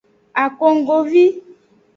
Akonggovi. 0.43 1.25